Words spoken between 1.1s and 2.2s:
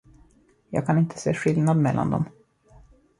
se skillnad mellan